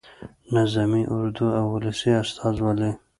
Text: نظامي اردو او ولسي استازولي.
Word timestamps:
نظامي 0.57 1.01
اردو 1.15 1.45
او 1.59 1.65
ولسي 1.73 2.11
استازولي. 2.23 2.91